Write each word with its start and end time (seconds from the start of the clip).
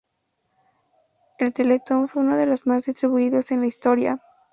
El 1.37 1.53
teletón 1.53 2.07
fue 2.07 2.23
uno 2.23 2.35
de 2.35 2.47
los 2.47 2.65
más 2.65 2.85
distribuidos 2.85 3.51
en 3.51 3.61
la 3.61 3.67
historia. 3.67 4.17